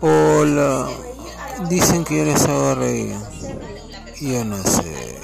[0.00, 0.88] Hola.
[1.68, 3.16] Dicen que yo les hago reír.
[4.20, 5.16] Yo no sé.